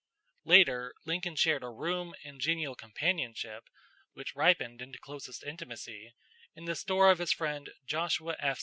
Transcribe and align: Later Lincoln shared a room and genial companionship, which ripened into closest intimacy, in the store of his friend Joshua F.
Later 0.45 0.95
Lincoln 1.05 1.35
shared 1.35 1.61
a 1.61 1.69
room 1.69 2.15
and 2.23 2.41
genial 2.41 2.73
companionship, 2.73 3.65
which 4.13 4.35
ripened 4.35 4.81
into 4.81 4.97
closest 4.97 5.43
intimacy, 5.43 6.15
in 6.55 6.65
the 6.65 6.73
store 6.75 7.11
of 7.11 7.19
his 7.19 7.33
friend 7.33 7.69
Joshua 7.85 8.35
F. 8.39 8.59